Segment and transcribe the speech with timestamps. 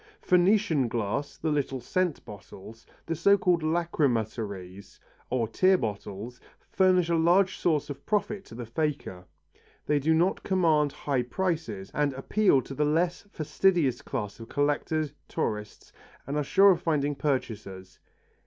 [0.27, 7.13] Phœnician glass, the little scent bottles, the so called lachrymatories or tear bottles, furnish a
[7.15, 9.25] large source of profit to the faker.
[9.85, 15.13] They do not command high prices, and appeal to the less fastidious class of collectors,
[15.27, 15.93] tourists,
[16.25, 17.99] and are sure of finding purchasers.